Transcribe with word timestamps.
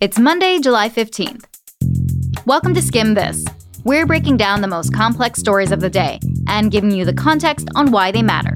It's 0.00 0.18
Monday, 0.18 0.58
July 0.60 0.88
15th. 0.88 1.44
Welcome 2.46 2.72
to 2.72 2.80
Skimm 2.80 3.14
This. 3.14 3.44
We're 3.84 4.06
breaking 4.06 4.38
down 4.38 4.62
the 4.62 4.66
most 4.66 4.94
complex 4.94 5.38
stories 5.38 5.72
of 5.72 5.80
the 5.80 5.90
day 5.90 6.18
and 6.48 6.70
giving 6.70 6.90
you 6.90 7.04
the 7.04 7.12
context 7.12 7.68
on 7.74 7.90
why 7.90 8.10
they 8.10 8.22
matter. 8.22 8.54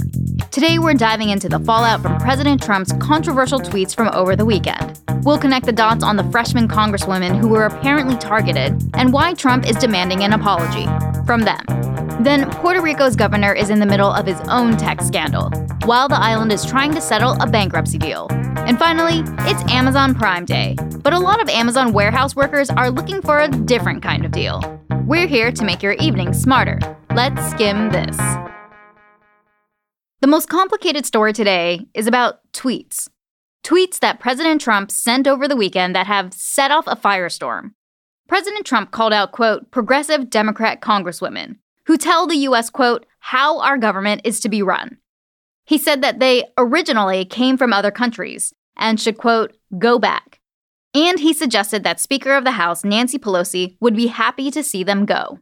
Today, 0.51 0.79
we're 0.79 0.95
diving 0.95 1.29
into 1.29 1.51
the 1.51 1.61
fallout 1.61 2.01
from 2.01 2.17
President 2.17 2.63
Trump's 2.63 2.95
controversial 2.95 3.61
tweets 3.61 3.95
from 3.95 4.09
over 4.15 4.35
the 4.35 4.47
weekend. 4.47 4.99
We'll 5.23 5.37
connect 5.37 5.67
the 5.67 5.73
dots 5.73 6.03
on 6.03 6.17
the 6.17 6.25
freshman 6.31 6.67
congresswomen 6.67 7.39
who 7.39 7.49
were 7.49 7.67
apparently 7.67 8.17
targeted 8.17 8.83
and 8.95 9.13
why 9.13 9.35
Trump 9.35 9.69
is 9.69 9.77
demanding 9.77 10.25
an 10.25 10.33
apology 10.33 10.87
from 11.27 11.43
them. 11.43 11.94
Then, 12.21 12.49
Puerto 12.53 12.81
Rico's 12.81 13.17
governor 13.17 13.53
is 13.53 13.71
in 13.71 13.81
the 13.81 13.87
middle 13.87 14.11
of 14.11 14.25
his 14.25 14.41
own 14.49 14.77
tax 14.77 15.07
scandal, 15.07 15.51
while 15.85 16.09
the 16.09 16.15
island 16.15 16.53
is 16.53 16.65
trying 16.65 16.95
to 16.95 17.01
settle 17.01 17.33
a 17.41 17.47
bankruptcy 17.47 17.99
deal. 17.99 18.29
And 18.31 18.79
finally, 18.79 19.23
it's 19.51 19.73
Amazon 19.73 20.15
Prime 20.15 20.45
Day, 20.45 20.77
but 21.03 21.13
a 21.13 21.19
lot 21.19 21.43
of 21.43 21.49
Amazon 21.49 21.93
warehouse 21.93 22.37
workers 22.37 22.71
are 22.71 22.91
looking 22.91 23.21
for 23.21 23.41
a 23.41 23.49
different 23.49 24.03
kind 24.03 24.25
of 24.25 24.31
deal. 24.31 24.63
We're 25.07 25.27
here 25.27 25.51
to 25.53 25.65
make 25.65 25.83
your 25.83 25.95
evening 25.95 26.33
smarter. 26.33 26.79
Let's 27.15 27.51
skim 27.51 27.91
this. 27.91 28.17
The 30.21 30.29
most 30.29 30.49
complicated 30.49 31.05
story 31.05 31.33
today 31.33 31.87
is 31.95 32.07
about 32.07 32.41
tweets. 32.53 33.09
Tweets 33.65 33.99
that 33.99 34.21
President 34.21 34.61
Trump 34.61 34.91
sent 34.91 35.27
over 35.27 35.49
the 35.49 35.57
weekend 35.57 35.95
that 35.97 36.07
have 36.07 36.33
set 36.33 36.71
off 36.71 36.87
a 36.87 36.97
firestorm. 36.97 37.73
President 38.29 38.65
Trump 38.65 38.93
called 38.93 39.13
out, 39.13 39.33
quote, 39.33 39.71
progressive 39.71 40.31
Democrat 40.31 40.81
congresswomen 40.81 41.57
who 41.87 41.97
tell 41.97 42.27
the 42.27 42.37
US, 42.49 42.71
quote, 42.71 43.07
how 43.19 43.61
our 43.61 43.79
government 43.79 44.23
is 44.25 44.41
to 44.41 44.49
be 44.49 44.63
run. 44.63 44.99
He 45.65 45.79
said 45.79 46.03
that 46.03 46.21
they 46.21 46.45
originally 46.59 47.25
came 47.25 47.57
from 47.57 47.73
other 47.73 47.91
countries 47.91 48.53
and 48.77 49.01
should, 49.01 49.19
quote, 49.19 49.57
go 49.79 49.99
back. 49.99 50.41
And 50.95 51.19
he 51.19 51.33
suggested 51.33 51.83
that 51.83 52.01
Speaker 52.01 52.35
of 52.35 52.45
the 52.45 52.53
House 52.53 52.85
Nancy 52.85 53.19
Pelosi 53.19 53.77
would 53.81 53.97
be 53.97 54.09
happy 54.09 54.51
to 54.51 54.63
see 54.63 54.85
them 54.85 55.07
go. 55.07 55.41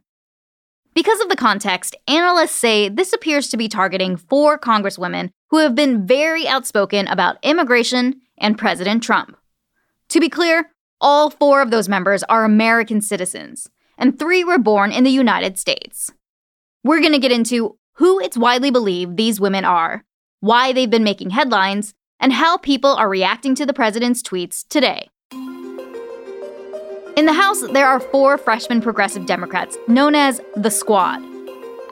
Because 0.95 1.19
of 1.21 1.29
the 1.29 1.35
context, 1.35 1.95
analysts 2.07 2.55
say 2.55 2.87
this 2.87 3.13
appears 3.13 3.49
to 3.49 3.57
be 3.57 3.67
targeting 3.67 4.15
four 4.15 4.59
congresswomen 4.59 5.31
who 5.49 5.57
have 5.57 5.75
been 5.75 6.05
very 6.05 6.47
outspoken 6.47 7.07
about 7.07 7.37
immigration 7.43 8.21
and 8.37 8.57
President 8.57 9.03
Trump. 9.03 9.35
To 10.09 10.19
be 10.19 10.29
clear, 10.29 10.71
all 11.01 11.29
four 11.29 11.61
of 11.61 11.71
those 11.71 11.89
members 11.89 12.23
are 12.23 12.45
American 12.45 13.01
citizens, 13.01 13.67
and 13.97 14.17
three 14.17 14.43
were 14.43 14.59
born 14.59 14.91
in 14.91 15.03
the 15.03 15.09
United 15.09 15.57
States. 15.57 16.11
We're 16.85 16.99
going 16.99 17.13
to 17.13 17.19
get 17.19 17.31
into 17.31 17.77
who 17.93 18.19
it's 18.19 18.37
widely 18.37 18.69
believed 18.69 19.15
these 19.15 19.39
women 19.39 19.63
are, 19.63 20.03
why 20.41 20.73
they've 20.73 20.89
been 20.89 21.05
making 21.05 21.29
headlines, 21.29 21.93
and 22.19 22.33
how 22.33 22.57
people 22.57 22.91
are 22.95 23.07
reacting 23.07 23.55
to 23.55 23.65
the 23.65 23.73
president's 23.73 24.21
tweets 24.21 24.67
today. 24.67 25.07
In 27.15 27.25
the 27.25 27.31
House, 27.33 27.61
there 27.71 27.87
are 27.87 28.01
four 28.01 28.37
freshman 28.37 28.81
progressive 28.81 29.25
Democrats 29.25 29.77
known 29.87 30.13
as 30.13 30.41
the 30.57 30.69
Squad 30.69 31.23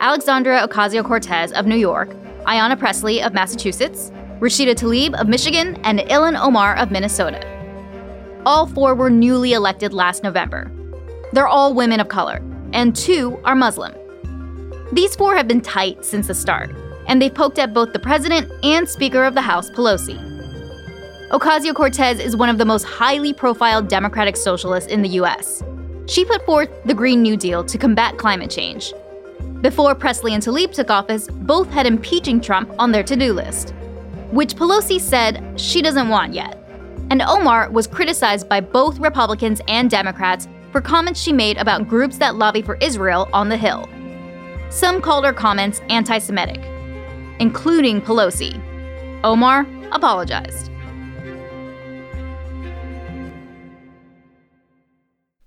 Alexandria 0.01 0.67
Ocasio 0.67 1.05
Cortez 1.05 1.53
of 1.53 1.67
New 1.67 1.77
York, 1.77 2.09
Ayanna 2.45 2.77
Pressley 2.77 3.21
of 3.21 3.33
Massachusetts, 3.33 4.11
Rashida 4.39 4.73
Tlaib 4.73 5.13
of 5.13 5.29
Michigan, 5.29 5.77
and 5.83 5.99
Ilhan 5.99 6.37
Omar 6.37 6.75
of 6.75 6.91
Minnesota. 6.91 7.39
All 8.45 8.65
four 8.65 8.95
were 8.95 9.11
newly 9.11 9.53
elected 9.53 9.93
last 9.93 10.23
November. 10.23 10.69
They're 11.31 11.47
all 11.47 11.73
women 11.75 11.99
of 11.99 12.09
color, 12.09 12.41
and 12.73 12.93
two 12.93 13.39
are 13.45 13.55
Muslim. 13.55 13.93
These 14.91 15.15
four 15.15 15.35
have 15.35 15.47
been 15.47 15.61
tight 15.61 16.03
since 16.03 16.27
the 16.27 16.33
start 16.33 16.75
and 17.07 17.21
they've 17.21 17.33
poked 17.33 17.59
at 17.59 17.73
both 17.73 17.93
the 17.93 17.99
president 17.99 18.51
and 18.63 18.87
Speaker 18.87 19.23
of 19.23 19.35
the 19.35 19.41
House, 19.41 19.69
Pelosi. 19.69 20.17
Ocasio 21.29 21.73
Cortez 21.73 22.19
is 22.19 22.35
one 22.35 22.49
of 22.49 22.57
the 22.57 22.65
most 22.65 22.83
highly 22.83 23.33
profiled 23.33 23.87
Democratic 23.87 24.35
socialists 24.35 24.91
in 24.91 25.01
the 25.01 25.09
US. 25.09 25.63
She 26.07 26.25
put 26.25 26.45
forth 26.45 26.69
the 26.85 26.93
Green 26.93 27.21
New 27.21 27.37
Deal 27.37 27.63
to 27.63 27.77
combat 27.77 28.17
climate 28.17 28.49
change. 28.49 28.93
Before 29.61 29.95
Pressley 29.95 30.33
and 30.33 30.43
Tlaib 30.43 30.71
took 30.71 30.89
office, 30.89 31.27
both 31.27 31.69
had 31.69 31.85
impeaching 31.85 32.41
Trump 32.41 32.73
on 32.79 32.91
their 32.91 33.03
to 33.03 33.15
do 33.15 33.33
list, 33.33 33.73
which 34.31 34.55
Pelosi 34.55 34.99
said 34.99 35.59
she 35.59 35.81
doesn't 35.81 36.09
want 36.09 36.33
yet. 36.33 36.57
And 37.09 37.21
Omar 37.21 37.69
was 37.71 37.87
criticized 37.87 38.49
by 38.49 38.61
both 38.61 38.99
Republicans 38.99 39.61
and 39.67 39.89
Democrats 39.89 40.47
for 40.71 40.81
comments 40.81 41.19
she 41.19 41.33
made 41.33 41.57
about 41.57 41.87
groups 41.87 42.17
that 42.17 42.35
lobby 42.35 42.61
for 42.61 42.75
Israel 42.81 43.29
on 43.33 43.49
the 43.49 43.57
Hill. 43.57 43.87
Some 44.71 45.01
called 45.01 45.25
her 45.25 45.33
comments 45.33 45.81
anti 45.89 46.17
Semitic 46.17 46.71
including 47.41 47.99
Pelosi. 47.99 48.61
Omar 49.23 49.65
apologized. 49.91 50.69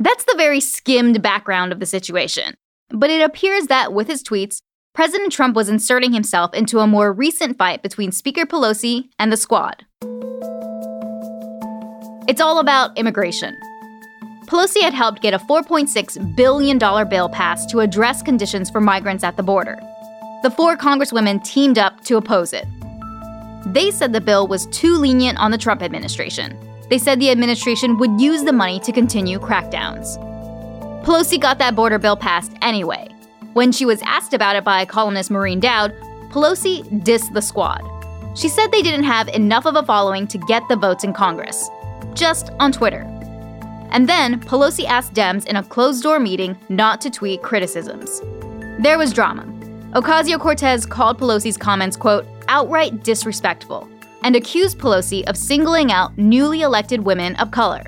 That's 0.00 0.24
the 0.24 0.34
very 0.36 0.60
skimmed 0.60 1.22
background 1.22 1.72
of 1.72 1.78
the 1.78 1.86
situation. 1.86 2.54
But 2.90 3.10
it 3.10 3.22
appears 3.22 3.68
that 3.68 3.92
with 3.92 4.08
his 4.08 4.24
tweets, 4.24 4.58
President 4.92 5.32
Trump 5.32 5.56
was 5.56 5.68
inserting 5.68 6.12
himself 6.12 6.52
into 6.52 6.80
a 6.80 6.86
more 6.86 7.12
recent 7.12 7.56
fight 7.56 7.82
between 7.82 8.12
Speaker 8.12 8.44
Pelosi 8.44 9.08
and 9.18 9.32
the 9.32 9.36
squad. 9.36 9.86
It's 12.28 12.40
all 12.40 12.58
about 12.58 12.98
immigration. 12.98 13.56
Pelosi 14.46 14.82
had 14.82 14.94
helped 14.94 15.22
get 15.22 15.34
a 15.34 15.38
$4.6 15.38 16.36
billion 16.36 16.78
bill 16.78 17.28
passed 17.28 17.70
to 17.70 17.80
address 17.80 18.22
conditions 18.22 18.70
for 18.70 18.80
migrants 18.80 19.24
at 19.24 19.36
the 19.36 19.42
border 19.42 19.78
the 20.44 20.50
four 20.50 20.76
congresswomen 20.76 21.42
teamed 21.42 21.78
up 21.78 22.04
to 22.04 22.18
oppose 22.18 22.52
it. 22.52 22.66
They 23.72 23.90
said 23.90 24.12
the 24.12 24.20
bill 24.20 24.46
was 24.46 24.66
too 24.66 24.94
lenient 24.98 25.38
on 25.38 25.50
the 25.50 25.56
Trump 25.56 25.82
administration. 25.82 26.54
They 26.90 26.98
said 26.98 27.18
the 27.18 27.30
administration 27.30 27.96
would 27.96 28.20
use 28.20 28.44
the 28.44 28.52
money 28.52 28.78
to 28.80 28.92
continue 28.92 29.38
crackdowns. 29.38 30.18
Pelosi 31.02 31.40
got 31.40 31.56
that 31.60 31.74
border 31.74 31.98
bill 31.98 32.14
passed 32.14 32.52
anyway. 32.60 33.08
When 33.54 33.72
she 33.72 33.86
was 33.86 34.02
asked 34.02 34.34
about 34.34 34.54
it 34.54 34.64
by 34.64 34.84
columnist 34.84 35.30
Maureen 35.30 35.60
Dowd, 35.60 35.94
Pelosi 36.28 36.84
dissed 37.02 37.32
the 37.32 37.40
squad. 37.40 37.80
She 38.36 38.50
said 38.50 38.70
they 38.70 38.82
didn't 38.82 39.04
have 39.04 39.28
enough 39.28 39.64
of 39.64 39.76
a 39.76 39.82
following 39.82 40.26
to 40.26 40.36
get 40.36 40.62
the 40.68 40.76
votes 40.76 41.04
in 41.04 41.14
Congress, 41.14 41.70
just 42.12 42.50
on 42.60 42.70
Twitter. 42.70 43.13
And 43.90 44.08
then 44.08 44.40
Pelosi 44.40 44.84
asked 44.84 45.14
Dems 45.14 45.46
in 45.46 45.56
a 45.56 45.62
closed 45.62 46.02
door 46.02 46.18
meeting 46.18 46.56
not 46.68 47.00
to 47.02 47.10
tweet 47.10 47.42
criticisms. 47.42 48.20
There 48.80 48.98
was 48.98 49.12
drama. 49.12 49.44
Ocasio 49.92 50.40
Cortez 50.40 50.84
called 50.84 51.18
Pelosi's 51.18 51.56
comments, 51.56 51.96
quote, 51.96 52.26
outright 52.48 53.04
disrespectful, 53.04 53.88
and 54.24 54.34
accused 54.34 54.78
Pelosi 54.78 55.22
of 55.28 55.36
singling 55.36 55.92
out 55.92 56.18
newly 56.18 56.62
elected 56.62 57.04
women 57.04 57.36
of 57.36 57.52
color. 57.52 57.84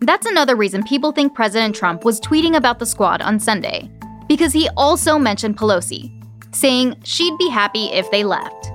That's 0.00 0.26
another 0.26 0.56
reason 0.56 0.82
people 0.82 1.12
think 1.12 1.34
President 1.34 1.74
Trump 1.76 2.04
was 2.04 2.20
tweeting 2.20 2.56
about 2.56 2.78
the 2.78 2.86
squad 2.86 3.22
on 3.22 3.38
Sunday, 3.38 3.88
because 4.28 4.52
he 4.52 4.68
also 4.76 5.18
mentioned 5.18 5.56
Pelosi, 5.56 6.10
saying 6.54 6.96
she'd 7.04 7.38
be 7.38 7.48
happy 7.48 7.86
if 7.86 8.10
they 8.10 8.24
left. 8.24 8.73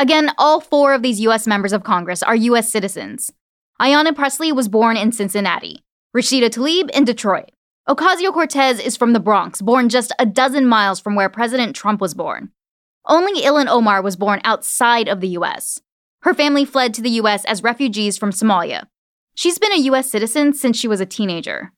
Again, 0.00 0.30
all 0.38 0.62
four 0.62 0.94
of 0.94 1.02
these 1.02 1.20
US 1.20 1.46
members 1.46 1.74
of 1.74 1.84
Congress 1.84 2.22
are 2.22 2.34
US 2.34 2.70
citizens. 2.70 3.30
Ayanna 3.78 4.16
Pressley 4.16 4.50
was 4.50 4.66
born 4.66 4.96
in 4.96 5.12
Cincinnati. 5.12 5.84
Rashida 6.16 6.48
Tlaib 6.48 6.88
in 6.92 7.04
Detroit. 7.04 7.50
Ocasio 7.86 8.32
Cortez 8.32 8.80
is 8.80 8.96
from 8.96 9.12
the 9.12 9.20
Bronx, 9.20 9.60
born 9.60 9.90
just 9.90 10.10
a 10.18 10.24
dozen 10.24 10.66
miles 10.66 11.00
from 11.00 11.16
where 11.16 11.28
President 11.28 11.76
Trump 11.76 12.00
was 12.00 12.14
born. 12.14 12.48
Only 13.04 13.42
Ilhan 13.42 13.68
Omar 13.68 14.00
was 14.00 14.16
born 14.16 14.40
outside 14.42 15.06
of 15.06 15.20
the 15.20 15.36
US. 15.40 15.82
Her 16.22 16.32
family 16.32 16.64
fled 16.64 16.94
to 16.94 17.02
the 17.02 17.18
US 17.20 17.44
as 17.44 17.62
refugees 17.62 18.16
from 18.16 18.30
Somalia. 18.30 18.84
She's 19.34 19.58
been 19.58 19.72
a 19.72 19.84
US 19.90 20.10
citizen 20.10 20.54
since 20.54 20.78
she 20.78 20.88
was 20.88 21.02
a 21.02 21.06
teenager. 21.06 21.74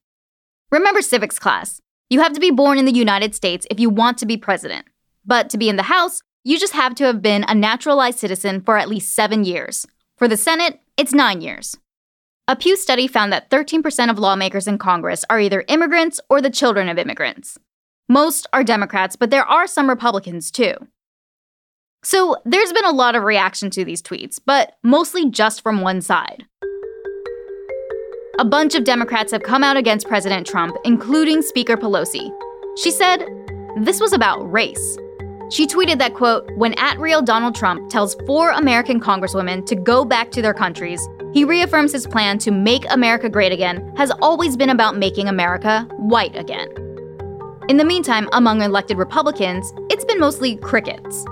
Remember 0.71 1.03
civics 1.03 1.41
class. 1.41 1.81
You 2.09 2.21
have 2.21 2.35
to 2.35 2.41
be 2.41 2.53
born 2.53 2.79
in 2.79 2.85
the 2.85 2.93
United 2.93 3.35
States 3.35 3.67
if 3.69 3.81
you 3.81 3.91
want 3.91 4.17
to 4.19 4.27
be 4.27 4.37
president. 4.37 4.87
But 5.27 5.51
to 5.51 5.59
be 5.59 5.69
in 5.69 5.75
the 5.75 5.85
House, 5.85 6.23
you 6.45 6.59
just 6.59 6.73
have 6.73 6.95
to 6.97 7.05
have 7.05 7.23
been 7.23 7.45
a 7.47 7.55
naturalized 7.55 8.19
citizen 8.19 8.61
for 8.61 8.77
at 8.77 8.89
least 8.89 9.15
seven 9.15 9.45
years. 9.45 9.87
For 10.17 10.29
the 10.29 10.37
Senate, 10.37 10.81
it's 10.97 11.13
nine 11.13 11.41
years. 11.41 11.77
A 12.49 12.57
Pew 12.57 12.77
study 12.77 13.07
found 13.07 13.33
that 13.33 13.51
13% 13.51 14.11
of 14.11 14.19
lawmakers 14.19 14.67
in 14.67 14.77
Congress 14.77 15.25
are 15.31 15.41
either 15.41 15.65
immigrants 15.69 16.21
or 16.29 16.41
the 16.41 16.51
children 16.51 16.89
of 16.89 16.99
immigrants. 16.99 17.59
Most 18.09 18.47
are 18.53 18.65
Democrats, 18.65 19.15
but 19.15 19.31
there 19.31 19.45
are 19.45 19.67
some 19.67 19.89
Republicans 19.89 20.51
too. 20.51 20.75
So 22.03 22.37
there's 22.45 22.73
been 22.73 22.85
a 22.85 22.91
lot 22.91 23.15
of 23.15 23.23
reaction 23.23 23.71
to 23.71 23.85
these 23.85 24.03
tweets, 24.03 24.41
but 24.45 24.77
mostly 24.83 25.31
just 25.31 25.63
from 25.63 25.81
one 25.81 26.01
side. 26.01 26.45
A 28.41 28.45
bunch 28.45 28.75
of 28.75 28.83
Democrats 28.83 29.31
have 29.31 29.45
come 29.45 29.63
out 29.63 29.77
against 29.77 30.09
President 30.09 30.47
Trump, 30.47 30.77
including 30.85 31.43
Speaker 31.43 31.77
Pelosi. 31.77 32.31
She 32.77 32.91
said 32.91 33.25
this 33.79 34.01
was 34.01 34.13
about 34.13 34.51
race. 34.51 34.99
She 35.53 35.67
tweeted 35.67 35.99
that, 35.99 36.15
quote, 36.15 36.51
when 36.57 36.73
at 36.79 36.99
real 36.99 37.21
Donald 37.21 37.55
Trump 37.55 37.91
tells 37.91 38.15
four 38.27 38.53
American 38.53 38.99
congresswomen 38.99 39.67
to 39.67 39.77
go 39.77 40.03
back 40.03 40.31
to 40.31 40.41
their 40.41 40.55
countries, 40.55 41.07
he 41.35 41.45
reaffirms 41.45 41.93
his 41.93 42.07
plan 42.07 42.39
to 42.39 42.51
make 42.51 42.91
America 42.91 43.29
great 43.29 43.53
again 43.53 43.95
has 43.95 44.11
always 44.23 44.57
been 44.57 44.71
about 44.71 44.97
making 44.97 45.29
America 45.29 45.87
white 45.99 46.35
again. 46.37 46.69
In 47.69 47.77
the 47.77 47.85
meantime, 47.85 48.31
among 48.33 48.63
elected 48.63 48.97
Republicans, 48.97 49.75
it's 49.91 50.07
been 50.07 50.19
mostly 50.19 50.57
crickets. 50.57 51.23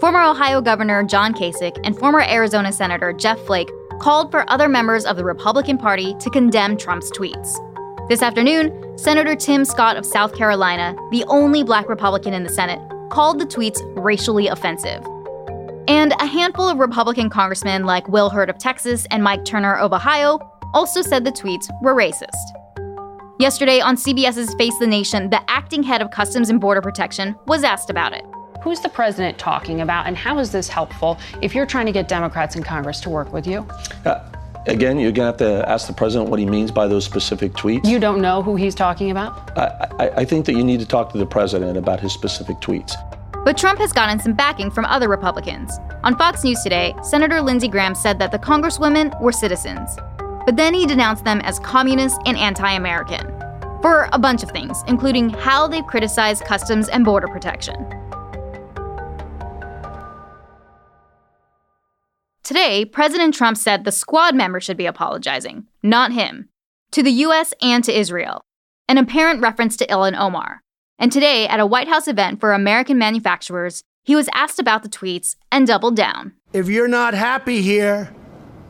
Former 0.00 0.22
Ohio 0.22 0.60
Governor 0.60 1.02
John 1.02 1.34
Kasich 1.34 1.76
and 1.82 1.98
former 1.98 2.20
Arizona 2.20 2.72
Senator 2.72 3.12
Jeff 3.12 3.40
Flake 3.46 3.70
called 3.98 4.30
for 4.30 4.48
other 4.48 4.68
members 4.68 5.04
of 5.04 5.16
the 5.16 5.24
Republican 5.24 5.76
Party 5.76 6.14
to 6.20 6.30
condemn 6.30 6.76
Trump's 6.76 7.10
tweets. 7.10 7.56
This 8.08 8.22
afternoon, 8.22 8.96
Senator 8.96 9.34
Tim 9.34 9.64
Scott 9.64 9.96
of 9.96 10.06
South 10.06 10.36
Carolina, 10.36 10.94
the 11.10 11.24
only 11.24 11.64
black 11.64 11.88
Republican 11.88 12.32
in 12.32 12.44
the 12.44 12.48
Senate, 12.48 12.78
called 13.10 13.38
the 13.38 13.46
tweets 13.46 13.80
racially 13.96 14.48
offensive. 14.48 15.04
And 15.88 16.12
a 16.12 16.26
handful 16.26 16.68
of 16.68 16.78
Republican 16.78 17.30
congressmen 17.30 17.84
like 17.84 18.08
Will 18.08 18.30
Hurd 18.30 18.50
of 18.50 18.58
Texas 18.58 19.06
and 19.10 19.22
Mike 19.22 19.44
Turner 19.44 19.76
of 19.76 19.92
Ohio 19.92 20.38
also 20.74 21.00
said 21.02 21.24
the 21.24 21.32
tweets 21.32 21.70
were 21.82 21.94
racist. 21.94 22.34
Yesterday 23.38 23.80
on 23.80 23.96
CBS's 23.96 24.54
Face 24.54 24.78
the 24.78 24.86
Nation, 24.86 25.30
the 25.30 25.42
acting 25.50 25.82
head 25.82 26.00
of 26.00 26.10
Customs 26.10 26.50
and 26.50 26.60
Border 26.60 26.80
Protection 26.80 27.36
was 27.46 27.64
asked 27.64 27.90
about 27.90 28.12
it. 28.12 28.24
Who's 28.62 28.80
the 28.80 28.88
president 28.88 29.38
talking 29.38 29.80
about, 29.80 30.06
and 30.06 30.16
how 30.16 30.38
is 30.38 30.50
this 30.50 30.68
helpful 30.68 31.18
if 31.42 31.54
you're 31.54 31.66
trying 31.66 31.86
to 31.86 31.92
get 31.92 32.08
Democrats 32.08 32.56
in 32.56 32.62
Congress 32.62 33.00
to 33.02 33.10
work 33.10 33.32
with 33.32 33.46
you? 33.46 33.66
Uh, 34.04 34.24
again, 34.66 34.98
you're 34.98 35.12
going 35.12 35.32
to 35.32 35.44
have 35.44 35.62
to 35.62 35.68
ask 35.68 35.86
the 35.86 35.92
president 35.92 36.30
what 36.30 36.38
he 36.38 36.46
means 36.46 36.70
by 36.70 36.86
those 36.86 37.04
specific 37.04 37.52
tweets. 37.52 37.86
You 37.86 37.98
don't 37.98 38.20
know 38.20 38.42
who 38.42 38.56
he's 38.56 38.74
talking 38.74 39.10
about? 39.10 39.56
I, 39.58 39.88
I, 39.98 40.08
I 40.20 40.24
think 40.24 40.46
that 40.46 40.54
you 40.54 40.64
need 40.64 40.80
to 40.80 40.86
talk 40.86 41.12
to 41.12 41.18
the 41.18 41.26
president 41.26 41.76
about 41.76 42.00
his 42.00 42.12
specific 42.12 42.56
tweets. 42.56 42.94
But 43.44 43.56
Trump 43.56 43.78
has 43.78 43.92
gotten 43.92 44.18
some 44.18 44.32
backing 44.32 44.70
from 44.70 44.84
other 44.86 45.08
Republicans. 45.08 45.78
On 46.02 46.16
Fox 46.16 46.42
News 46.42 46.62
today, 46.62 46.94
Senator 47.02 47.40
Lindsey 47.40 47.68
Graham 47.68 47.94
said 47.94 48.18
that 48.18 48.32
the 48.32 48.38
Congresswomen 48.38 49.20
were 49.20 49.32
citizens. 49.32 49.96
But 50.44 50.56
then 50.56 50.74
he 50.74 50.86
denounced 50.86 51.24
them 51.24 51.40
as 51.42 51.58
communist 51.60 52.20
and 52.26 52.36
anti 52.36 52.72
American. 52.72 53.32
For 53.82 54.08
a 54.12 54.18
bunch 54.18 54.42
of 54.42 54.50
things, 54.50 54.82
including 54.88 55.30
how 55.30 55.68
they've 55.68 55.86
criticized 55.86 56.44
customs 56.44 56.88
and 56.88 57.04
border 57.04 57.28
protection. 57.28 57.74
Today, 62.56 62.86
President 62.86 63.34
Trump 63.34 63.58
said 63.58 63.84
the 63.84 63.92
squad 63.92 64.34
member 64.34 64.60
should 64.60 64.78
be 64.78 64.86
apologizing, 64.86 65.66
not 65.82 66.12
him, 66.12 66.48
to 66.90 67.02
the 67.02 67.10
US 67.10 67.52
and 67.60 67.84
to 67.84 67.92
Israel, 67.92 68.46
an 68.88 68.96
apparent 68.96 69.42
reference 69.42 69.76
to 69.76 69.86
Ilhan 69.88 70.18
Omar. 70.18 70.62
And 70.98 71.12
today, 71.12 71.46
at 71.46 71.60
a 71.60 71.66
White 71.66 71.86
House 71.86 72.08
event 72.08 72.40
for 72.40 72.54
American 72.54 72.96
manufacturers, 72.96 73.82
he 74.04 74.16
was 74.16 74.30
asked 74.32 74.58
about 74.58 74.82
the 74.82 74.88
tweets 74.88 75.36
and 75.52 75.66
doubled 75.66 75.96
down. 75.96 76.32
If 76.54 76.70
you're 76.70 76.88
not 76.88 77.12
happy 77.12 77.60
here, 77.60 78.10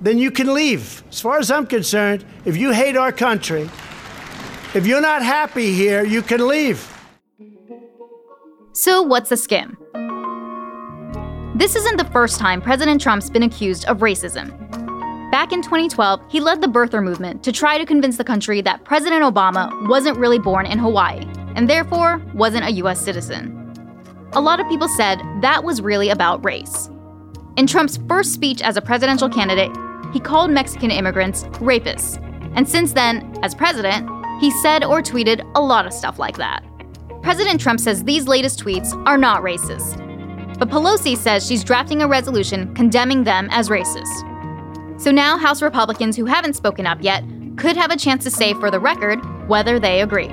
then 0.01 0.19
you 0.19 0.33
can 0.33 0.53
leave. 0.53 1.05
As 1.09 1.21
far 1.21 1.39
as 1.39 1.53
I'm 1.53 1.65
concerned, 1.65 2.25
if 2.45 2.57
you 2.57 2.73
hate 2.73 2.97
our 2.97 3.13
country, 3.13 3.71
if 4.75 4.85
you're 4.85 5.01
not 5.01 5.23
happy 5.23 5.73
here, 5.73 6.05
you 6.05 6.23
can 6.23 6.49
leave. 6.49 6.93
So, 8.73 9.01
what's 9.01 9.29
the 9.29 9.37
skim? 9.37 9.79
This 11.57 11.75
isn't 11.75 11.97
the 11.97 12.05
first 12.05 12.39
time 12.39 12.61
President 12.61 13.01
Trump's 13.01 13.31
been 13.31 13.45
accused 13.45 13.87
of 13.87 14.01
racism. 14.01 14.51
Back 15.31 15.53
in 15.53 15.63
2012, 15.63 16.21
he 16.29 16.39
led 16.39 16.61
the 16.61 16.67
birther 16.67 17.03
movement 17.03 17.43
to 17.45 17.51
try 17.51 17.79
to 17.79 17.87
convince 17.87 18.19
the 18.19 18.25
country 18.25 18.61
that 18.61 18.85
President 18.85 19.23
Obama 19.23 19.71
wasn't 19.89 20.19
really 20.19 20.39
born 20.39 20.67
in 20.67 20.79
Hawaii, 20.79 21.25
and 21.55 21.67
therefore 21.67 22.21
wasn't 22.35 22.67
a 22.67 22.73
US 22.73 23.01
citizen. 23.01 23.73
A 24.35 24.41
lot 24.41 24.61
of 24.61 24.69
people 24.69 24.87
said 24.87 25.19
that 25.41 25.65
was 25.65 25.81
really 25.81 26.11
about 26.11 26.45
race. 26.45 26.91
In 27.57 27.67
Trump's 27.67 27.99
first 28.07 28.35
speech 28.35 28.61
as 28.61 28.77
a 28.77 28.83
presidential 28.83 29.31
candidate, 29.31 29.75
he 30.13 30.21
called 30.21 30.51
Mexican 30.51 30.91
immigrants 30.91 31.45
rapists. 31.55 32.23
And 32.55 32.69
since 32.69 32.93
then, 32.93 33.35
as 33.43 33.55
president, 33.55 34.07
he 34.43 34.51
said 34.61 34.85
or 34.85 35.01
tweeted 35.01 35.41
a 35.55 35.63
lot 35.63 35.87
of 35.87 35.95
stuff 35.95 36.19
like 36.19 36.37
that. 36.37 36.63
President 37.23 37.59
Trump 37.63 37.81
says 37.81 38.05
these 38.05 38.29
latest 38.29 38.63
tweets 38.63 38.93
are 39.07 39.17
not 39.17 39.41
racist. 39.41 40.06
But 40.59 40.71
Pelosi 40.71 41.17
says 41.17 41.47
she's 41.47 41.63
drafting 41.63 42.03
a 42.03 42.09
resolution 42.09 42.75
condemning 42.75 43.25
them 43.25 43.49
as 43.51 43.69
racist. 43.69 45.01
So 45.01 45.11
now 45.11 45.37
House 45.37 45.61
Republicans 45.61 46.17
who 46.17 46.25
haven't 46.25 46.55
spoken 46.55 46.87
up 46.87 46.99
yet 47.03 47.23
could 47.57 47.77
have 47.77 47.91
a 47.91 47.97
chance 47.97 48.25
to 48.25 48.31
say 48.31 48.55
for 48.55 48.71
the 48.71 48.81
record 48.81 49.19
whether 49.49 49.79
they 49.79 50.01
agree. 50.01 50.33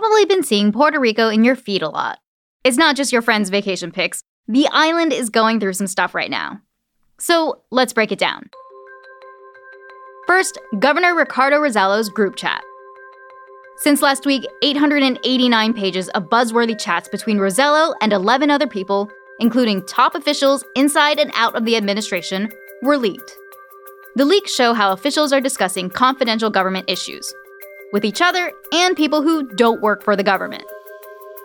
Probably 0.00 0.24
been 0.24 0.42
seeing 0.42 0.72
Puerto 0.72 0.98
Rico 0.98 1.28
in 1.28 1.44
your 1.44 1.54
feed 1.54 1.82
a 1.82 1.88
lot. 1.88 2.20
It's 2.64 2.78
not 2.78 2.96
just 2.96 3.12
your 3.12 3.20
friends' 3.20 3.50
vacation 3.50 3.92
pics, 3.92 4.22
the 4.48 4.66
island 4.72 5.12
is 5.12 5.28
going 5.28 5.60
through 5.60 5.74
some 5.74 5.86
stuff 5.86 6.14
right 6.14 6.30
now. 6.30 6.58
So 7.18 7.60
let's 7.70 7.92
break 7.92 8.10
it 8.10 8.18
down. 8.18 8.48
First, 10.26 10.58
Governor 10.78 11.14
Ricardo 11.14 11.58
Rosello's 11.58 12.08
group 12.08 12.36
chat. 12.36 12.62
Since 13.78 14.00
last 14.00 14.24
week, 14.24 14.46
889 14.62 15.74
pages 15.74 16.08
of 16.10 16.30
buzzworthy 16.30 16.78
chats 16.80 17.08
between 17.08 17.36
Rosello 17.36 17.92
and 18.00 18.14
11 18.14 18.50
other 18.50 18.66
people, 18.66 19.10
including 19.38 19.84
top 19.84 20.14
officials 20.14 20.64
inside 20.76 21.18
and 21.18 21.30
out 21.34 21.54
of 21.54 21.66
the 21.66 21.76
administration, 21.76 22.48
were 22.82 22.96
leaked. 22.96 23.36
The 24.16 24.24
leaks 24.24 24.54
show 24.54 24.72
how 24.72 24.92
officials 24.92 25.32
are 25.32 25.42
discussing 25.42 25.90
confidential 25.90 26.48
government 26.48 26.88
issues, 26.88 27.32
with 27.92 28.04
each 28.04 28.20
other 28.20 28.52
and 28.72 28.96
people 28.96 29.22
who 29.22 29.48
don't 29.54 29.80
work 29.80 30.02
for 30.02 30.16
the 30.16 30.22
government. 30.22 30.64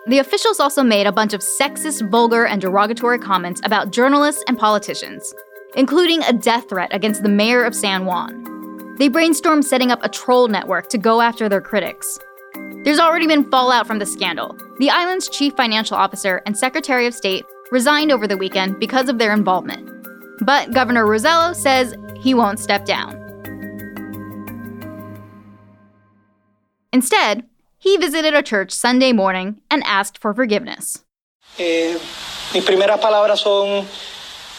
The 0.08 0.18
officials 0.18 0.60
also 0.60 0.84
made 0.84 1.06
a 1.06 1.12
bunch 1.12 1.34
of 1.34 1.40
sexist, 1.40 2.08
vulgar, 2.10 2.46
and 2.46 2.60
derogatory 2.60 3.18
comments 3.18 3.60
about 3.64 3.90
journalists 3.90 4.44
and 4.46 4.56
politicians, 4.56 5.34
including 5.74 6.22
a 6.22 6.32
death 6.32 6.68
threat 6.68 6.94
against 6.94 7.24
the 7.24 7.28
mayor 7.28 7.64
of 7.64 7.74
San 7.74 8.06
Juan. 8.06 8.44
They 8.98 9.08
brainstormed 9.08 9.64
setting 9.64 9.90
up 9.90 10.04
a 10.04 10.08
troll 10.08 10.46
network 10.46 10.88
to 10.90 10.98
go 10.98 11.20
after 11.20 11.48
their 11.48 11.60
critics. 11.60 12.18
There's 12.84 13.00
already 13.00 13.26
been 13.26 13.50
fallout 13.50 13.86
from 13.88 13.98
the 13.98 14.06
scandal. 14.06 14.56
The 14.78 14.90
island's 14.90 15.28
chief 15.28 15.54
financial 15.54 15.96
officer 15.96 16.40
and 16.46 16.56
secretary 16.56 17.06
of 17.06 17.14
state 17.14 17.44
resigned 17.72 18.12
over 18.12 18.28
the 18.28 18.36
weekend 18.36 18.78
because 18.78 19.08
of 19.08 19.18
their 19.18 19.32
involvement. 19.32 19.90
But 20.42 20.72
Governor 20.72 21.04
Rosello 21.04 21.52
says 21.52 21.96
he 22.16 22.32
won't 22.32 22.60
step 22.60 22.84
down. 22.84 23.25
Instead, 26.92 27.44
he 27.78 27.96
visited 27.96 28.34
a 28.34 28.42
church 28.42 28.72
Sunday 28.72 29.12
morning 29.12 29.60
and 29.70 29.82
asked 29.84 30.18
for 30.18 30.34
forgiveness. 30.34 31.04
Eh, 31.58 31.98
mis 32.52 32.64
primeras 32.64 33.00
palabras 33.00 33.40
son 33.40 33.86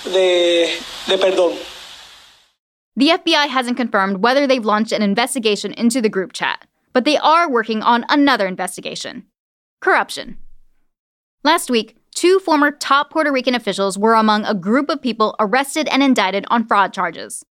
de, 0.05 0.77
de 1.07 1.17
perdón. 1.17 1.57
The 2.95 3.09
FBI 3.09 3.47
hasn't 3.47 3.77
confirmed 3.77 4.23
whether 4.23 4.47
they've 4.47 4.65
launched 4.65 4.91
an 4.91 5.03
investigation 5.03 5.73
into 5.73 6.01
the 6.01 6.09
group 6.09 6.33
chat, 6.33 6.65
but 6.93 7.05
they 7.05 7.17
are 7.17 7.49
working 7.49 7.83
on 7.83 8.05
another 8.09 8.47
investigation 8.47 9.25
corruption. 9.79 10.37
Last 11.43 11.69
week, 11.69 11.95
two 12.15 12.39
former 12.39 12.71
top 12.71 13.11
Puerto 13.11 13.31
Rican 13.31 13.53
officials 13.53 13.97
were 13.97 14.15
among 14.15 14.45
a 14.45 14.55
group 14.55 14.89
of 14.89 15.01
people 15.01 15.35
arrested 15.39 15.87
and 15.89 16.01
indicted 16.01 16.45
on 16.49 16.65
fraud 16.65 16.93
charges. 16.93 17.45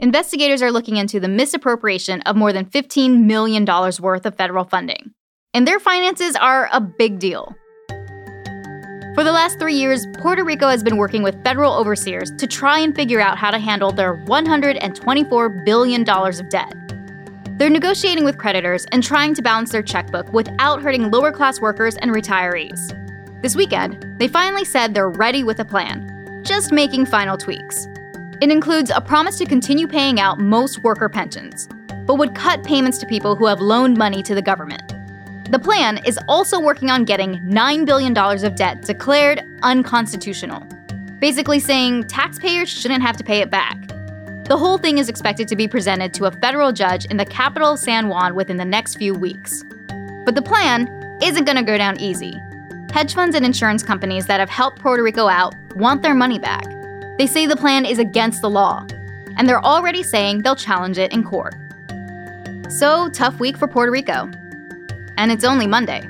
Investigators 0.00 0.60
are 0.60 0.72
looking 0.72 0.96
into 0.96 1.20
the 1.20 1.28
misappropriation 1.28 2.20
of 2.22 2.34
more 2.34 2.52
than 2.52 2.64
$15 2.64 3.24
million 3.24 3.64
worth 3.64 4.26
of 4.26 4.34
federal 4.34 4.64
funding. 4.64 5.12
And 5.52 5.68
their 5.68 5.78
finances 5.78 6.34
are 6.34 6.68
a 6.72 6.80
big 6.80 7.20
deal. 7.20 7.54
For 9.14 9.22
the 9.22 9.30
last 9.30 9.60
three 9.60 9.76
years, 9.76 10.04
Puerto 10.18 10.42
Rico 10.42 10.68
has 10.68 10.82
been 10.82 10.96
working 10.96 11.22
with 11.22 11.40
federal 11.44 11.74
overseers 11.74 12.32
to 12.38 12.48
try 12.48 12.80
and 12.80 12.92
figure 12.92 13.20
out 13.20 13.38
how 13.38 13.52
to 13.52 13.58
handle 13.60 13.92
their 13.92 14.16
$124 14.26 15.64
billion 15.64 16.08
of 16.08 16.48
debt. 16.50 16.74
They're 17.56 17.70
negotiating 17.70 18.24
with 18.24 18.36
creditors 18.36 18.86
and 18.90 19.00
trying 19.00 19.32
to 19.34 19.42
balance 19.42 19.70
their 19.70 19.82
checkbook 19.82 20.32
without 20.32 20.82
hurting 20.82 21.12
lower 21.12 21.30
class 21.30 21.60
workers 21.60 21.94
and 21.98 22.10
retirees. 22.10 22.80
This 23.42 23.54
weekend, 23.54 24.04
they 24.18 24.26
finally 24.26 24.64
said 24.64 24.92
they're 24.92 25.08
ready 25.08 25.44
with 25.44 25.60
a 25.60 25.64
plan, 25.64 26.42
just 26.44 26.72
making 26.72 27.06
final 27.06 27.36
tweaks. 27.36 27.86
It 28.44 28.50
includes 28.50 28.90
a 28.94 29.00
promise 29.00 29.38
to 29.38 29.46
continue 29.46 29.86
paying 29.86 30.20
out 30.20 30.38
most 30.38 30.80
worker 30.80 31.08
pensions, 31.08 31.66
but 32.04 32.16
would 32.16 32.34
cut 32.34 32.62
payments 32.62 32.98
to 32.98 33.06
people 33.06 33.34
who 33.34 33.46
have 33.46 33.62
loaned 33.62 33.96
money 33.96 34.22
to 34.22 34.34
the 34.34 34.42
government. 34.42 34.92
The 35.50 35.58
plan 35.58 36.04
is 36.04 36.18
also 36.28 36.60
working 36.60 36.90
on 36.90 37.06
getting 37.06 37.36
$9 37.36 37.86
billion 37.86 38.14
of 38.14 38.54
debt 38.54 38.82
declared 38.82 39.42
unconstitutional, 39.62 40.60
basically 41.20 41.58
saying 41.58 42.04
taxpayers 42.04 42.68
shouldn't 42.68 43.00
have 43.00 43.16
to 43.16 43.24
pay 43.24 43.40
it 43.40 43.48
back. 43.48 43.78
The 44.44 44.58
whole 44.58 44.76
thing 44.76 44.98
is 44.98 45.08
expected 45.08 45.48
to 45.48 45.56
be 45.56 45.66
presented 45.66 46.12
to 46.12 46.26
a 46.26 46.30
federal 46.30 46.70
judge 46.70 47.06
in 47.06 47.16
the 47.16 47.24
capital 47.24 47.72
of 47.72 47.78
San 47.78 48.08
Juan 48.08 48.34
within 48.34 48.58
the 48.58 48.64
next 48.66 48.96
few 48.96 49.14
weeks. 49.14 49.64
But 50.26 50.34
the 50.34 50.42
plan 50.42 51.18
isn't 51.22 51.46
going 51.46 51.56
to 51.56 51.62
go 51.62 51.78
down 51.78 51.98
easy. 51.98 52.38
Hedge 52.92 53.14
funds 53.14 53.34
and 53.34 53.46
insurance 53.46 53.82
companies 53.82 54.26
that 54.26 54.38
have 54.38 54.50
helped 54.50 54.82
Puerto 54.82 55.02
Rico 55.02 55.28
out 55.28 55.54
want 55.76 56.02
their 56.02 56.14
money 56.14 56.38
back. 56.38 56.73
They 57.16 57.28
say 57.28 57.46
the 57.46 57.56
plan 57.56 57.86
is 57.86 58.00
against 58.00 58.42
the 58.42 58.50
law, 58.50 58.84
and 59.36 59.48
they're 59.48 59.64
already 59.64 60.02
saying 60.02 60.42
they'll 60.42 60.56
challenge 60.56 60.98
it 60.98 61.12
in 61.12 61.22
court. 61.22 61.54
So, 62.68 63.08
tough 63.10 63.38
week 63.38 63.56
for 63.56 63.68
Puerto 63.68 63.92
Rico. 63.92 64.30
And 65.16 65.30
it's 65.30 65.44
only 65.44 65.68
Monday. 65.68 66.08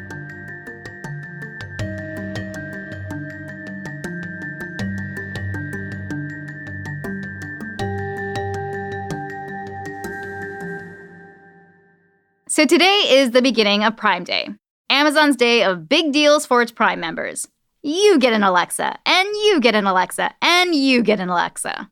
So 12.48 12.64
today 12.64 13.02
is 13.08 13.32
the 13.32 13.42
beginning 13.42 13.82
of 13.82 13.96
Prime 13.96 14.22
Day, 14.22 14.48
Amazon's 14.88 15.36
day 15.36 15.64
of 15.64 15.88
big 15.88 16.12
deals 16.12 16.46
for 16.46 16.62
its 16.62 16.70
Prime 16.70 17.00
members. 17.00 17.48
You 17.86 18.18
get 18.18 18.32
an 18.32 18.42
Alexa, 18.42 18.98
and 19.04 19.28
you 19.28 19.60
get 19.60 19.74
an 19.74 19.86
Alexa, 19.86 20.34
and 20.40 20.74
you 20.74 21.02
get 21.02 21.20
an 21.20 21.28
Alexa. 21.28 21.90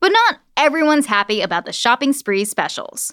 But 0.00 0.12
not 0.12 0.38
everyone's 0.56 1.06
happy 1.06 1.40
about 1.40 1.64
the 1.64 1.72
shopping 1.72 2.12
spree 2.12 2.44
specials. 2.44 3.12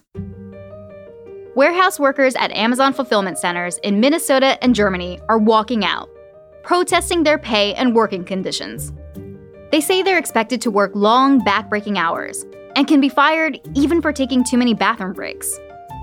Warehouse 1.55 2.00
workers 2.00 2.36
at 2.36 2.51
Amazon 2.51 2.93
fulfillment 2.93 3.39
centers 3.39 3.79
in 3.79 4.00
Minnesota 4.00 4.63
and 4.63 4.75
Germany 4.75 5.20
are 5.27 5.39
walking 5.39 5.84
out, 5.84 6.08
protesting 6.62 7.24
their 7.24 7.39
pay 7.39 7.74
and 7.74 7.96
working 7.96 8.24
conditions. 8.24 8.93
They 9.72 9.82
say 9.82 10.03
they're 10.03 10.20
expected 10.20 10.62
to 10.62 10.70
work 10.70 10.91
long, 10.93 11.41
backbreaking 11.41 11.98
hours 11.98 12.46
and 12.75 12.88
can 12.88 13.01
be 13.01 13.10
fired 13.10 13.60
even 13.74 14.03
for 14.03 14.13
taking 14.13 14.43
too 14.43 14.60
many 14.60 14.75
bathroom 14.75 15.13
breaks. 15.13 15.60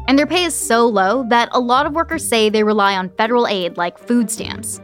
And 0.09 0.19
their 0.19 0.27
pay 0.27 0.43
is 0.43 0.57
so 0.57 0.89
low 0.89 1.25
that 1.29 1.51
a 1.53 1.61
lot 1.61 1.87
of 1.87 1.93
workers 1.93 2.27
say 2.27 2.51
they 2.51 2.65
rely 2.65 2.97
on 2.97 3.11
federal 3.11 3.47
aid 3.47 3.77
like 3.77 3.97
food 3.97 4.29
stamps. 4.29 4.81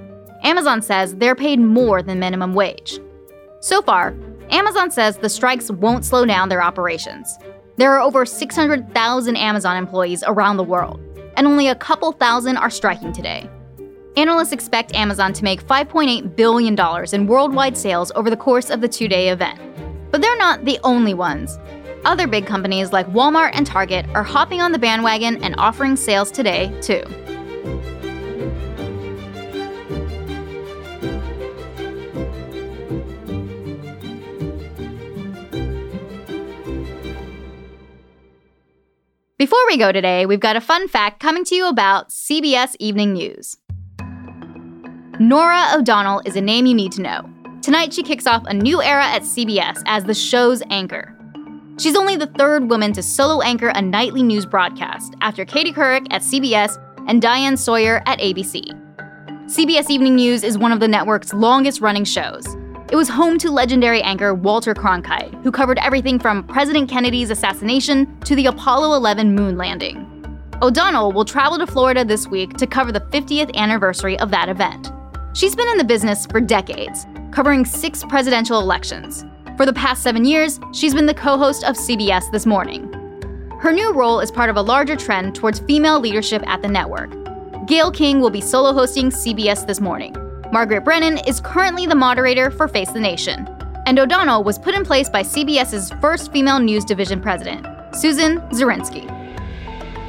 Amazon 0.47 0.81
says 0.81 1.17
they're 1.17 1.35
paid 1.35 1.59
more 1.59 2.05
than 2.05 2.21
minimum 2.21 2.55
wage. 2.55 3.01
So 3.59 3.83
far, 3.83 4.15
Amazon 4.51 4.93
says 4.93 5.17
the 5.17 5.29
strikes 5.29 5.73
won't 5.73 6.05
slow 6.05 6.25
down 6.25 6.49
their 6.49 6.63
operations. 6.63 7.37
There 7.79 7.93
are 7.93 8.01
over 8.01 8.25
600,000 8.25 9.37
Amazon 9.37 9.77
employees 9.77 10.23
around 10.25 10.57
the 10.57 10.63
world, 10.63 11.01
and 11.37 11.49
only 11.49 11.67
a 11.67 11.75
couple 11.75 12.13
thousand 12.13 12.59
are 12.59 12.71
striking 12.71 13.13
today. 13.13 13.51
Analysts 14.17 14.53
expect 14.53 14.95
Amazon 14.95 15.33
to 15.33 15.43
make 15.43 15.67
$5.8 15.67 16.37
billion 16.37 16.79
in 17.13 17.27
worldwide 17.27 17.77
sales 17.77 18.13
over 18.15 18.31
the 18.31 18.37
course 18.37 18.71
of 18.71 18.81
the 18.81 18.89
two 18.89 19.09
day 19.09 19.31
event. 19.31 19.59
But 20.13 20.23
they're 20.23 20.39
not 20.39 20.65
the 20.65 20.79
only 20.85 21.13
ones. 21.13 21.59
Other 22.05 22.29
big 22.29 22.47
companies 22.47 22.93
like 22.93 23.09
Walmart 23.09 23.51
and 23.53 23.67
Target 23.67 24.07
are 24.15 24.23
hopping 24.23 24.61
on 24.61 24.71
the 24.71 24.79
bandwagon 24.79 25.43
and 25.43 25.57
offering 25.59 25.97
sales 25.97 26.31
today, 26.31 26.73
too. 26.81 27.03
Before 39.39 39.59
we 39.67 39.77
go 39.77 39.93
today, 39.93 40.25
we've 40.25 40.41
got 40.41 40.57
a 40.57 40.63
fun 40.63 40.89
fact 40.89 41.21
coming 41.21 41.45
to 41.45 41.55
you 41.55 41.69
about 41.69 42.09
CBS 42.09 42.75
Evening 42.79 43.13
News. 43.13 43.59
Norah 45.21 45.75
O'Donnell 45.75 46.23
is 46.25 46.37
a 46.37 46.41
name 46.41 46.65
you 46.65 46.73
need 46.73 46.91
to 46.93 47.03
know. 47.03 47.29
Tonight, 47.61 47.93
she 47.93 48.03
kicks 48.03 48.27
off 48.27 48.43
a 48.47 48.55
new 48.55 48.81
era 48.81 49.05
at 49.05 49.25
CBS 49.25 49.83
as 49.85 50.05
the 50.05 50.15
show's 50.15 50.63
anchor. 50.71 51.15
She's 51.79 51.97
only 51.97 52.17
the 52.17 52.29
third 52.29 52.71
woman 52.71 52.95
to 52.95 53.03
solo 53.03 53.43
anchor 53.43 53.69
a 53.69 53.83
nightly 53.83 54.23
news 54.23 54.47
broadcast 54.47 55.13
after 55.21 55.45
Katie 55.45 55.71
Couric 55.71 56.07
at 56.11 56.23
CBS 56.23 56.83
and 57.07 57.21
Diane 57.21 57.59
Sawyer 57.59 58.03
at 58.07 58.19
ABC. 58.21 58.73
CBS 59.51 59.91
Evening 59.91 60.15
News 60.15 60.45
is 60.45 60.57
one 60.57 60.73
of 60.73 60.81
the 60.81 60.89
network's 60.89 61.35
longest 61.35 61.83
running 61.83 62.05
shows. 62.05 62.47
It 62.89 62.95
was 62.95 63.09
home 63.09 63.37
to 63.39 63.51
legendary 63.51 64.01
anchor 64.01 64.33
Walter 64.33 64.73
Cronkite, 64.73 65.43
who 65.43 65.51
covered 65.51 65.79
everything 65.79 66.21
from 66.21 66.45
President 66.45 66.89
Kennedy's 66.89 67.31
assassination 67.31 68.21
to 68.21 68.37
the 68.37 68.47
Apollo 68.47 68.95
11 68.95 69.35
moon 69.35 69.57
landing. 69.57 70.07
O'Donnell 70.63 71.11
will 71.11 71.25
travel 71.25 71.59
to 71.59 71.67
Florida 71.67 72.05
this 72.05 72.29
week 72.29 72.57
to 72.59 72.67
cover 72.67 72.93
the 72.93 73.01
50th 73.01 73.53
anniversary 73.57 74.17
of 74.21 74.31
that 74.31 74.49
event. 74.49 74.93
She's 75.35 75.57
been 75.57 75.67
in 75.67 75.79
the 75.79 75.85
business 75.85 76.27
for 76.27 76.41
decades, 76.41 77.07
covering 77.33 77.65
six 77.65 78.05
presidential 78.05 78.61
elections. 78.61 79.25
For 79.57 79.67
the 79.67 79.73
past 79.73 80.05
seven 80.05 80.25
years, 80.25 80.61
she's 80.73 80.95
been 80.95 81.07
the 81.07 81.13
co 81.13 81.37
host 81.37 81.65
of 81.65 81.75
CBS 81.75 82.31
This 82.31 82.47
Morning. 82.47 82.93
Her 83.59 83.73
new 83.73 83.93
role 83.95 84.21
is 84.21 84.31
part 84.31 84.49
of 84.49 84.57
a 84.57 84.63
larger 84.63 84.95
trend 84.95 85.35
towards 85.35 85.59
female 85.59 85.99
leadership 85.99 86.47
at 86.47 86.63
the 86.63 86.69
network. 86.69 87.11
Gayle 87.67 87.91
King 87.91 88.21
will 88.21 88.31
be 88.31 88.41
solo 88.41 88.73
hosting 88.73 89.11
CBS 89.11 89.67
This 89.67 89.81
Morning. 89.81 90.15
Margaret 90.57 90.85
Brennan 90.85 91.19
is 91.27 91.39
currently 91.39 91.85
the 91.85 91.95
moderator 91.95 92.51
for 92.51 92.67
Face 92.67 92.91
the 92.91 92.99
Nation. 92.99 93.47
And 93.85 93.99
O'Donnell 93.99 94.43
was 94.43 94.59
put 94.59 94.75
in 94.75 94.87
place 94.87 95.11
by 95.11 95.23
CBS's 95.23 95.91
first 96.01 96.33
female 96.33 96.59
news 96.61 96.83
division 96.83 97.21
president, 97.21 97.67
Susan 97.95 98.41
Zirinsky. 98.53 99.05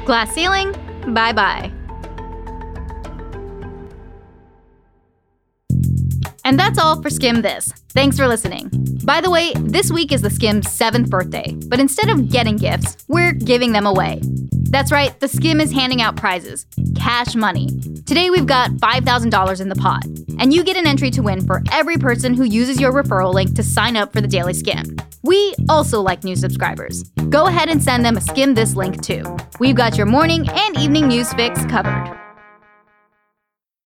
Glass 0.06 0.32
ceiling, 0.32 0.72
bye 1.12 1.34
bye. 1.34 1.70
And 6.46 6.58
that's 6.58 6.78
all 6.78 7.02
for 7.02 7.10
Skimm 7.10 7.42
This. 7.42 7.70
Thanks 7.90 8.16
for 8.16 8.26
listening. 8.26 8.70
By 9.04 9.20
the 9.20 9.28
way, 9.28 9.52
this 9.54 9.92
week 9.92 10.12
is 10.12 10.22
the 10.22 10.30
Skimm's 10.30 10.72
seventh 10.72 11.10
birthday, 11.10 11.54
but 11.66 11.78
instead 11.78 12.08
of 12.08 12.30
getting 12.30 12.56
gifts, 12.56 12.96
we're 13.06 13.32
giving 13.32 13.72
them 13.72 13.84
away. 13.84 14.22
That's 14.70 14.92
right, 14.92 15.18
the 15.18 15.26
Skimm 15.26 15.62
is 15.62 15.72
handing 15.72 16.02
out 16.02 16.16
prizes 16.16 16.66
cash 16.94 17.34
money. 17.34 17.68
Today 18.06 18.28
we've 18.28 18.46
got 18.46 18.70
$5,000 18.72 19.60
in 19.60 19.68
the 19.68 19.74
pot, 19.76 20.04
and 20.38 20.52
you 20.52 20.62
get 20.62 20.76
an 20.76 20.86
entry 20.86 21.10
to 21.12 21.22
win 21.22 21.46
for 21.46 21.62
every 21.72 21.96
person 21.96 22.34
who 22.34 22.44
uses 22.44 22.80
your 22.80 22.92
referral 22.92 23.32
link 23.32 23.54
to 23.54 23.62
sign 23.62 23.96
up 23.96 24.12
for 24.12 24.20
the 24.20 24.28
Daily 24.28 24.52
Skimm. 24.52 25.02
We 25.22 25.54
also 25.68 26.02
like 26.02 26.22
new 26.22 26.36
subscribers. 26.36 27.04
Go 27.30 27.46
ahead 27.46 27.68
and 27.68 27.82
send 27.82 28.04
them 28.04 28.16
a 28.16 28.20
Skimm 28.20 28.54
This 28.54 28.74
link 28.74 29.02
too. 29.02 29.24
We've 29.58 29.76
got 29.76 29.96
your 29.96 30.06
morning 30.06 30.46
and 30.48 30.78
evening 30.78 31.08
news 31.08 31.32
fix 31.32 31.64
covered. 31.66 32.27